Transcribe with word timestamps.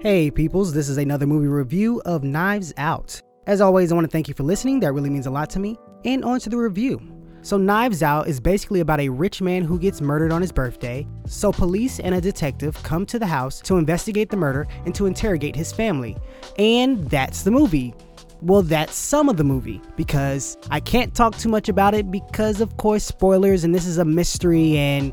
Hey, 0.00 0.30
peoples, 0.30 0.72
this 0.72 0.88
is 0.88 0.96
another 0.96 1.26
movie 1.26 1.48
review 1.48 2.00
of 2.04 2.22
Knives 2.22 2.72
Out. 2.76 3.20
As 3.48 3.60
always, 3.60 3.90
I 3.90 3.96
want 3.96 4.04
to 4.04 4.10
thank 4.10 4.28
you 4.28 4.34
for 4.34 4.44
listening, 4.44 4.78
that 4.78 4.92
really 4.92 5.10
means 5.10 5.26
a 5.26 5.30
lot 5.30 5.50
to 5.50 5.58
me. 5.58 5.76
And 6.04 6.24
on 6.24 6.38
to 6.38 6.48
the 6.48 6.56
review. 6.56 7.02
So, 7.42 7.56
Knives 7.56 8.00
Out 8.00 8.28
is 8.28 8.38
basically 8.38 8.78
about 8.78 9.00
a 9.00 9.08
rich 9.08 9.42
man 9.42 9.64
who 9.64 9.76
gets 9.76 10.00
murdered 10.00 10.30
on 10.30 10.40
his 10.40 10.52
birthday. 10.52 11.04
So, 11.26 11.50
police 11.50 11.98
and 11.98 12.14
a 12.14 12.20
detective 12.20 12.80
come 12.84 13.06
to 13.06 13.18
the 13.18 13.26
house 13.26 13.60
to 13.62 13.76
investigate 13.76 14.30
the 14.30 14.36
murder 14.36 14.68
and 14.86 14.94
to 14.94 15.06
interrogate 15.06 15.56
his 15.56 15.72
family. 15.72 16.16
And 16.60 17.10
that's 17.10 17.42
the 17.42 17.50
movie. 17.50 17.92
Well, 18.40 18.62
that's 18.62 18.94
some 18.94 19.28
of 19.28 19.36
the 19.36 19.42
movie 19.42 19.82
because 19.96 20.56
I 20.70 20.78
can't 20.78 21.12
talk 21.12 21.36
too 21.38 21.48
much 21.48 21.68
about 21.68 21.94
it 21.94 22.08
because, 22.08 22.60
of 22.60 22.76
course, 22.76 23.02
spoilers, 23.02 23.64
and 23.64 23.74
this 23.74 23.84
is 23.84 23.98
a 23.98 24.04
mystery, 24.04 24.78
and 24.78 25.12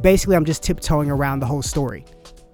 basically, 0.00 0.34
I'm 0.34 0.44
just 0.44 0.64
tiptoeing 0.64 1.12
around 1.12 1.38
the 1.38 1.46
whole 1.46 1.62
story. 1.62 2.04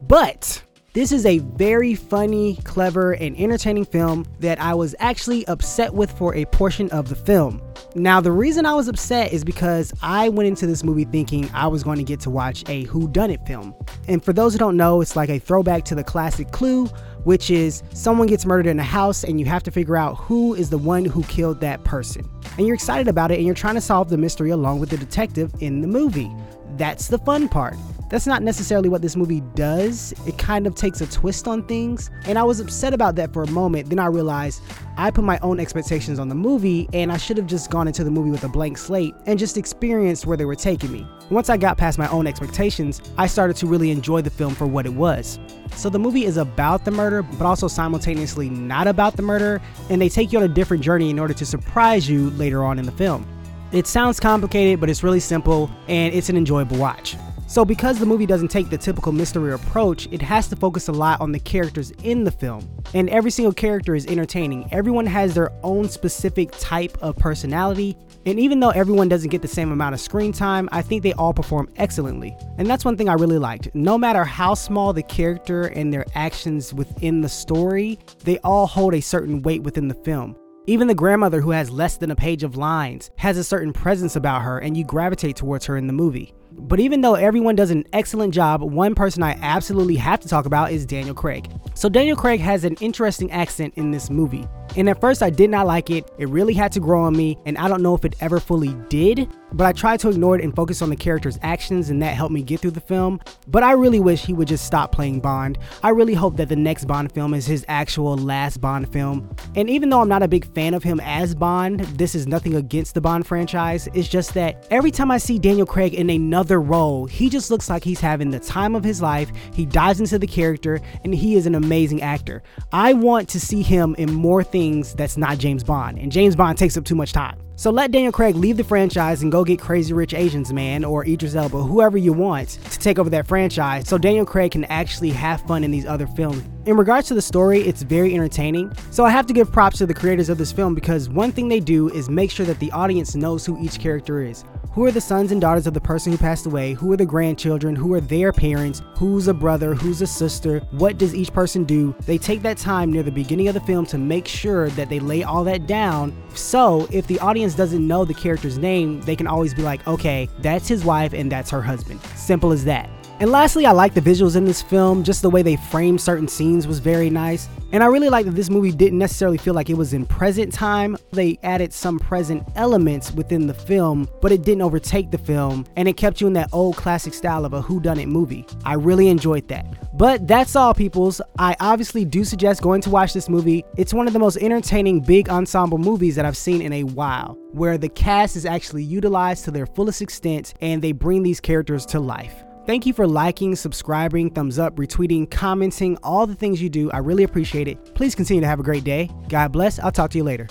But 0.02 0.62
this 0.94 1.10
is 1.10 1.24
a 1.24 1.38
very 1.38 1.94
funny, 1.94 2.56
clever, 2.64 3.12
and 3.12 3.34
entertaining 3.38 3.86
film 3.86 4.26
that 4.40 4.60
I 4.60 4.74
was 4.74 4.94
actually 4.98 5.46
upset 5.46 5.94
with 5.94 6.10
for 6.12 6.34
a 6.34 6.44
portion 6.46 6.90
of 6.90 7.08
the 7.08 7.14
film. 7.16 7.62
Now, 7.94 8.20
the 8.20 8.32
reason 8.32 8.66
I 8.66 8.74
was 8.74 8.88
upset 8.88 9.32
is 9.32 9.42
because 9.42 9.92
I 10.02 10.28
went 10.28 10.48
into 10.48 10.66
this 10.66 10.84
movie 10.84 11.04
thinking 11.04 11.50
I 11.54 11.66
was 11.66 11.82
going 11.82 11.96
to 11.96 12.04
get 12.04 12.20
to 12.20 12.30
watch 12.30 12.62
a 12.68 12.84
whodunit 12.86 13.46
film. 13.46 13.74
And 14.06 14.22
for 14.22 14.34
those 14.34 14.52
who 14.52 14.58
don't 14.58 14.76
know, 14.76 15.00
it's 15.00 15.16
like 15.16 15.30
a 15.30 15.38
throwback 15.38 15.84
to 15.86 15.94
the 15.94 16.04
classic 16.04 16.50
Clue, 16.52 16.86
which 17.24 17.50
is 17.50 17.82
someone 17.94 18.28
gets 18.28 18.44
murdered 18.44 18.66
in 18.66 18.78
a 18.78 18.84
house 18.84 19.24
and 19.24 19.40
you 19.40 19.46
have 19.46 19.62
to 19.62 19.70
figure 19.70 19.96
out 19.96 20.16
who 20.16 20.54
is 20.54 20.68
the 20.68 20.78
one 20.78 21.06
who 21.06 21.22
killed 21.24 21.60
that 21.60 21.84
person. 21.84 22.28
And 22.58 22.66
you're 22.66 22.74
excited 22.74 23.08
about 23.08 23.30
it 23.30 23.36
and 23.36 23.46
you're 23.46 23.54
trying 23.54 23.76
to 23.76 23.80
solve 23.80 24.10
the 24.10 24.18
mystery 24.18 24.50
along 24.50 24.80
with 24.80 24.90
the 24.90 24.98
detective 24.98 25.54
in 25.60 25.80
the 25.80 25.88
movie. 25.88 26.30
That's 26.76 27.08
the 27.08 27.18
fun 27.18 27.48
part. 27.48 27.76
That's 28.12 28.26
not 28.26 28.42
necessarily 28.42 28.90
what 28.90 29.00
this 29.00 29.16
movie 29.16 29.40
does. 29.54 30.12
It 30.26 30.36
kind 30.36 30.66
of 30.66 30.74
takes 30.74 31.00
a 31.00 31.06
twist 31.06 31.48
on 31.48 31.62
things. 31.62 32.10
And 32.26 32.38
I 32.38 32.42
was 32.42 32.60
upset 32.60 32.92
about 32.92 33.14
that 33.14 33.32
for 33.32 33.42
a 33.42 33.50
moment. 33.50 33.88
Then 33.88 33.98
I 33.98 34.04
realized 34.04 34.60
I 34.98 35.10
put 35.10 35.24
my 35.24 35.38
own 35.38 35.58
expectations 35.58 36.18
on 36.18 36.28
the 36.28 36.34
movie 36.34 36.90
and 36.92 37.10
I 37.10 37.16
should 37.16 37.38
have 37.38 37.46
just 37.46 37.70
gone 37.70 37.88
into 37.88 38.04
the 38.04 38.10
movie 38.10 38.30
with 38.30 38.44
a 38.44 38.48
blank 38.48 38.76
slate 38.76 39.14
and 39.24 39.38
just 39.38 39.56
experienced 39.56 40.26
where 40.26 40.36
they 40.36 40.44
were 40.44 40.54
taking 40.54 40.92
me. 40.92 41.06
Once 41.30 41.48
I 41.48 41.56
got 41.56 41.78
past 41.78 41.98
my 41.98 42.06
own 42.08 42.26
expectations, 42.26 43.00
I 43.16 43.26
started 43.26 43.56
to 43.56 43.66
really 43.66 43.90
enjoy 43.90 44.20
the 44.20 44.28
film 44.28 44.54
for 44.54 44.66
what 44.66 44.84
it 44.84 44.92
was. 44.92 45.38
So 45.76 45.88
the 45.88 45.98
movie 45.98 46.26
is 46.26 46.36
about 46.36 46.84
the 46.84 46.90
murder, 46.90 47.22
but 47.22 47.46
also 47.46 47.66
simultaneously 47.66 48.50
not 48.50 48.88
about 48.88 49.16
the 49.16 49.22
murder, 49.22 49.62
and 49.88 50.02
they 50.02 50.10
take 50.10 50.32
you 50.32 50.38
on 50.38 50.44
a 50.44 50.48
different 50.48 50.82
journey 50.82 51.08
in 51.08 51.18
order 51.18 51.32
to 51.32 51.46
surprise 51.46 52.10
you 52.10 52.28
later 52.32 52.62
on 52.62 52.78
in 52.78 52.84
the 52.84 52.92
film. 52.92 53.26
It 53.72 53.86
sounds 53.86 54.20
complicated, 54.20 54.80
but 54.80 54.90
it's 54.90 55.02
really 55.02 55.18
simple 55.18 55.70
and 55.88 56.12
it's 56.14 56.28
an 56.28 56.36
enjoyable 56.36 56.76
watch. 56.76 57.16
So, 57.52 57.66
because 57.66 57.98
the 57.98 58.06
movie 58.06 58.24
doesn't 58.24 58.48
take 58.48 58.70
the 58.70 58.78
typical 58.78 59.12
mystery 59.12 59.52
approach, 59.52 60.08
it 60.10 60.22
has 60.22 60.48
to 60.48 60.56
focus 60.56 60.88
a 60.88 60.92
lot 60.92 61.20
on 61.20 61.32
the 61.32 61.38
characters 61.38 61.90
in 62.02 62.24
the 62.24 62.30
film. 62.30 62.66
And 62.94 63.10
every 63.10 63.30
single 63.30 63.52
character 63.52 63.94
is 63.94 64.06
entertaining. 64.06 64.70
Everyone 64.72 65.04
has 65.04 65.34
their 65.34 65.52
own 65.62 65.90
specific 65.90 66.50
type 66.52 66.96
of 67.02 67.14
personality. 67.16 67.94
And 68.24 68.40
even 68.40 68.58
though 68.58 68.70
everyone 68.70 69.10
doesn't 69.10 69.28
get 69.28 69.42
the 69.42 69.48
same 69.48 69.70
amount 69.70 69.92
of 69.92 70.00
screen 70.00 70.32
time, 70.32 70.66
I 70.72 70.80
think 70.80 71.02
they 71.02 71.12
all 71.12 71.34
perform 71.34 71.68
excellently. 71.76 72.34
And 72.56 72.66
that's 72.66 72.86
one 72.86 72.96
thing 72.96 73.10
I 73.10 73.14
really 73.14 73.38
liked. 73.38 73.68
No 73.74 73.98
matter 73.98 74.24
how 74.24 74.54
small 74.54 74.94
the 74.94 75.02
character 75.02 75.64
and 75.64 75.92
their 75.92 76.06
actions 76.14 76.72
within 76.72 77.20
the 77.20 77.28
story, 77.28 77.98
they 78.24 78.38
all 78.38 78.66
hold 78.66 78.94
a 78.94 79.02
certain 79.02 79.42
weight 79.42 79.62
within 79.62 79.88
the 79.88 79.94
film. 79.94 80.38
Even 80.68 80.86
the 80.86 80.94
grandmother, 80.94 81.40
who 81.40 81.50
has 81.50 81.70
less 81.70 81.96
than 81.96 82.12
a 82.12 82.16
page 82.16 82.44
of 82.44 82.56
lines, 82.56 83.10
has 83.16 83.36
a 83.36 83.42
certain 83.42 83.72
presence 83.72 84.14
about 84.14 84.42
her, 84.42 84.60
and 84.60 84.76
you 84.76 84.84
gravitate 84.84 85.34
towards 85.34 85.66
her 85.66 85.76
in 85.76 85.88
the 85.88 85.92
movie. 85.92 86.32
But 86.52 86.78
even 86.78 87.00
though 87.00 87.16
everyone 87.16 87.56
does 87.56 87.72
an 87.72 87.84
excellent 87.92 88.32
job, 88.32 88.62
one 88.62 88.94
person 88.94 89.24
I 89.24 89.36
absolutely 89.42 89.96
have 89.96 90.20
to 90.20 90.28
talk 90.28 90.46
about 90.46 90.70
is 90.70 90.86
Daniel 90.86 91.16
Craig. 91.16 91.50
So, 91.74 91.88
Daniel 91.88 92.16
Craig 92.16 92.38
has 92.40 92.62
an 92.62 92.76
interesting 92.80 93.32
accent 93.32 93.74
in 93.76 93.90
this 93.90 94.08
movie. 94.08 94.46
And 94.76 94.88
at 94.88 95.00
first, 95.00 95.20
I 95.20 95.30
did 95.30 95.50
not 95.50 95.66
like 95.66 95.90
it. 95.90 96.08
It 96.18 96.28
really 96.28 96.54
had 96.54 96.70
to 96.72 96.80
grow 96.80 97.02
on 97.02 97.16
me, 97.16 97.38
and 97.44 97.58
I 97.58 97.66
don't 97.66 97.82
know 97.82 97.96
if 97.96 98.04
it 98.04 98.14
ever 98.20 98.38
fully 98.38 98.74
did, 98.88 99.28
but 99.54 99.66
I 99.66 99.72
tried 99.72 100.00
to 100.00 100.08
ignore 100.08 100.36
it 100.36 100.44
and 100.44 100.54
focus 100.54 100.82
on 100.82 100.90
the 100.90 100.96
character's 100.96 101.38
actions, 101.42 101.90
and 101.90 102.02
that 102.02 102.14
helped 102.14 102.32
me 102.32 102.42
get 102.42 102.60
through 102.60 102.72
the 102.72 102.80
film. 102.80 103.20
But 103.48 103.62
I 103.62 103.72
really 103.72 104.00
wish 104.00 104.24
he 104.24 104.32
would 104.32 104.48
just 104.48 104.64
stop 104.64 104.92
playing 104.92 105.20
Bond. 105.20 105.58
I 105.82 105.90
really 105.90 106.14
hope 106.14 106.36
that 106.36 106.48
the 106.48 106.56
next 106.56 106.86
Bond 106.86 107.12
film 107.12 107.34
is 107.34 107.46
his 107.46 107.64
actual 107.68 108.16
last 108.16 108.60
Bond 108.60 108.92
film. 108.92 109.34
And 109.54 109.68
even 109.68 109.88
though 109.88 110.00
I'm 110.00 110.08
not 110.08 110.22
a 110.22 110.28
big 110.28 110.52
fan 110.54 110.74
of 110.74 110.82
him 110.82 111.00
as 111.00 111.34
Bond, 111.34 111.80
this 111.80 112.14
is 112.14 112.26
nothing 112.26 112.54
against 112.54 112.94
the 112.94 113.00
Bond 113.00 113.26
franchise. 113.26 113.88
It's 113.94 114.08
just 114.08 114.34
that 114.34 114.66
every 114.70 114.90
time 114.90 115.10
I 115.10 115.18
see 115.18 115.38
Daniel 115.38 115.66
Craig 115.66 115.94
in 115.94 116.10
another 116.10 116.60
role, 116.60 117.06
he 117.06 117.28
just 117.28 117.50
looks 117.50 117.68
like 117.68 117.84
he's 117.84 118.00
having 118.00 118.30
the 118.30 118.40
time 118.40 118.74
of 118.74 118.84
his 118.84 119.02
life. 119.02 119.30
He 119.52 119.66
dives 119.66 120.00
into 120.00 120.18
the 120.18 120.26
character, 120.26 120.80
and 121.04 121.14
he 121.14 121.36
is 121.36 121.46
an 121.46 121.54
amazing 121.54 122.02
actor. 122.02 122.42
I 122.72 122.94
want 122.94 123.28
to 123.30 123.40
see 123.40 123.62
him 123.62 123.94
in 123.98 124.12
more 124.12 124.42
things 124.42 124.94
that's 124.94 125.16
not 125.16 125.38
James 125.38 125.64
Bond, 125.64 125.98
and 125.98 126.10
James 126.10 126.36
Bond 126.36 126.58
takes 126.58 126.76
up 126.76 126.84
too 126.84 126.94
much 126.94 127.12
time. 127.12 127.38
So 127.54 127.70
let 127.70 127.90
Daniel 127.90 128.12
Craig 128.12 128.34
leave 128.34 128.56
the 128.56 128.64
franchise 128.64 129.22
and 129.22 129.30
go 129.30 129.44
get 129.44 129.60
Crazy 129.60 129.92
Rich 129.92 130.14
Asians, 130.14 130.52
man, 130.52 130.84
or 130.84 131.06
Idris 131.06 131.34
Elba, 131.34 131.62
whoever 131.62 131.98
you 131.98 132.12
want 132.12 132.48
to 132.48 132.78
take 132.78 132.98
over 132.98 133.10
that 133.10 133.28
franchise 133.28 133.88
so 133.88 133.98
Daniel 133.98 134.24
Craig 134.24 134.52
can 134.52 134.64
actually 134.64 135.10
have 135.10 135.42
fun 135.42 135.62
in 135.62 135.70
these 135.70 135.86
other 135.86 136.06
films. 136.06 136.42
In 136.64 136.76
regards 136.76 137.08
to 137.08 137.14
the 137.14 137.22
story, 137.22 137.60
it's 137.60 137.82
very 137.82 138.14
entertaining. 138.14 138.72
So 138.90 139.04
I 139.04 139.10
have 139.10 139.26
to 139.26 139.34
give 139.34 139.52
props 139.52 139.78
to 139.78 139.86
the 139.86 139.94
creators 139.94 140.28
of 140.28 140.38
this 140.38 140.50
film 140.50 140.74
because 140.74 141.08
one 141.08 141.30
thing 141.30 141.48
they 141.48 141.60
do 141.60 141.88
is 141.90 142.08
make 142.08 142.30
sure 142.30 142.46
that 142.46 142.58
the 142.58 142.72
audience 142.72 143.14
knows 143.14 143.44
who 143.44 143.60
each 143.60 143.78
character 143.78 144.22
is. 144.22 144.44
Who 144.74 144.86
are 144.86 144.90
the 144.90 145.02
sons 145.02 145.32
and 145.32 145.40
daughters 145.40 145.66
of 145.66 145.74
the 145.74 145.82
person 145.82 146.12
who 146.12 146.18
passed 146.18 146.46
away? 146.46 146.72
Who 146.72 146.90
are 146.92 146.96
the 146.96 147.04
grandchildren? 147.04 147.76
Who 147.76 147.92
are 147.92 148.00
their 148.00 148.32
parents? 148.32 148.80
Who's 148.96 149.28
a 149.28 149.34
brother? 149.34 149.74
Who's 149.74 150.00
a 150.00 150.06
sister? 150.06 150.60
What 150.70 150.96
does 150.96 151.14
each 151.14 151.30
person 151.30 151.64
do? 151.64 151.94
They 152.06 152.16
take 152.16 152.40
that 152.40 152.56
time 152.56 152.90
near 152.90 153.02
the 153.02 153.12
beginning 153.12 153.48
of 153.48 153.54
the 153.54 153.60
film 153.60 153.84
to 153.86 153.98
make 153.98 154.26
sure 154.26 154.70
that 154.70 154.88
they 154.88 154.98
lay 154.98 155.24
all 155.24 155.44
that 155.44 155.66
down. 155.66 156.14
So 156.34 156.88
if 156.90 157.06
the 157.06 157.20
audience 157.20 157.54
doesn't 157.54 157.86
know 157.86 158.06
the 158.06 158.14
character's 158.14 158.56
name, 158.56 159.02
they 159.02 159.14
can 159.14 159.26
always 159.26 159.52
be 159.52 159.60
like, 159.60 159.86
okay, 159.86 160.26
that's 160.38 160.68
his 160.68 160.86
wife 160.86 161.12
and 161.12 161.30
that's 161.30 161.50
her 161.50 161.60
husband. 161.60 162.00
Simple 162.16 162.50
as 162.50 162.64
that. 162.64 162.88
And 163.22 163.30
lastly, 163.30 163.66
I 163.66 163.70
like 163.70 163.94
the 163.94 164.00
visuals 164.00 164.34
in 164.34 164.46
this 164.46 164.60
film. 164.60 165.04
Just 165.04 165.22
the 165.22 165.30
way 165.30 165.42
they 165.42 165.54
framed 165.54 166.00
certain 166.00 166.26
scenes 166.26 166.66
was 166.66 166.80
very 166.80 167.08
nice. 167.08 167.48
And 167.70 167.80
I 167.80 167.86
really 167.86 168.08
like 168.08 168.26
that 168.26 168.32
this 168.32 168.50
movie 168.50 168.72
didn't 168.72 168.98
necessarily 168.98 169.38
feel 169.38 169.54
like 169.54 169.70
it 169.70 169.76
was 169.76 169.92
in 169.92 170.06
present 170.06 170.52
time. 170.52 170.96
They 171.12 171.38
added 171.44 171.72
some 171.72 172.00
present 172.00 172.42
elements 172.56 173.12
within 173.12 173.46
the 173.46 173.54
film, 173.54 174.08
but 174.20 174.32
it 174.32 174.42
didn't 174.42 174.62
overtake 174.62 175.12
the 175.12 175.18
film 175.18 175.66
and 175.76 175.86
it 175.86 175.96
kept 175.96 176.20
you 176.20 176.26
in 176.26 176.32
that 176.32 176.48
old 176.52 176.74
classic 176.74 177.14
style 177.14 177.44
of 177.44 177.52
a 177.52 177.62
whodunit 177.62 178.08
movie. 178.08 178.44
I 178.64 178.74
really 178.74 179.06
enjoyed 179.06 179.46
that. 179.50 179.66
But 179.96 180.26
that's 180.26 180.56
all, 180.56 180.74
peoples. 180.74 181.20
I 181.38 181.54
obviously 181.60 182.04
do 182.04 182.24
suggest 182.24 182.60
going 182.60 182.80
to 182.80 182.90
watch 182.90 183.12
this 183.12 183.28
movie. 183.28 183.64
It's 183.76 183.94
one 183.94 184.08
of 184.08 184.14
the 184.14 184.18
most 184.18 184.38
entertaining 184.38 184.98
big 184.98 185.28
ensemble 185.28 185.78
movies 185.78 186.16
that 186.16 186.24
I've 186.24 186.36
seen 186.36 186.60
in 186.60 186.72
a 186.72 186.82
while, 186.82 187.38
where 187.52 187.78
the 187.78 187.88
cast 187.88 188.34
is 188.34 188.44
actually 188.44 188.82
utilized 188.82 189.44
to 189.44 189.52
their 189.52 189.66
fullest 189.66 190.02
extent 190.02 190.54
and 190.60 190.82
they 190.82 190.90
bring 190.90 191.22
these 191.22 191.38
characters 191.38 191.86
to 191.86 192.00
life. 192.00 192.34
Thank 192.64 192.86
you 192.86 192.92
for 192.92 193.08
liking, 193.08 193.56
subscribing, 193.56 194.30
thumbs 194.30 194.58
up, 194.58 194.76
retweeting, 194.76 195.28
commenting, 195.28 195.98
all 196.04 196.28
the 196.28 196.34
things 196.34 196.62
you 196.62 196.70
do. 196.70 196.92
I 196.92 196.98
really 196.98 197.24
appreciate 197.24 197.66
it. 197.66 197.94
Please 197.94 198.14
continue 198.14 198.40
to 198.40 198.46
have 198.46 198.60
a 198.60 198.62
great 198.62 198.84
day. 198.84 199.10
God 199.28 199.50
bless. 199.50 199.80
I'll 199.80 199.90
talk 199.90 200.10
to 200.12 200.18
you 200.18 200.24
later. 200.24 200.46